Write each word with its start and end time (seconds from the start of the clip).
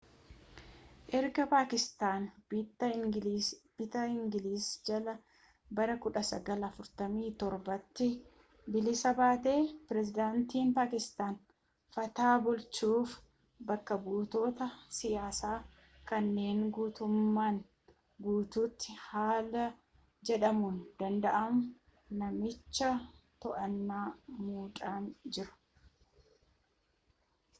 erga 1.17 1.43
paakistaan 1.49 2.23
bittaa 2.51 4.07
ingilizii 4.13 4.85
jalaa 4.87 5.15
bara 5.79 5.97
1947’tti 6.05 8.07
bilisa 8.75 9.11
baatee 9.19 9.59
pireezidantiin 9.91 10.71
paakistaan 10.79 11.35
fata 11.97 12.27
bulchuuf 12.47 13.09
bakka-buutota 13.69 14.65
siyaasaa” 15.01 15.59
kanneen 16.13 16.61
guutummaan 16.79 17.57
guutuutti 18.29 18.89
haala 19.09 19.65
jedhamuu 20.31 20.75
danda’uun 21.03 21.57
naannicha 22.23 22.91
to’atan 23.43 24.05
muudanii 24.45 25.15
jiru 25.39 25.53